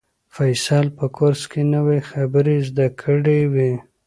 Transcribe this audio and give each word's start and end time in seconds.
فیصل 0.35 0.85
په 0.97 1.05
کورس 1.17 1.41
کې 1.51 1.61
نوې 1.75 1.99
خبرې 2.09 2.57
زده 2.67 2.87
کړې 3.01 3.39
وې. 3.53 3.71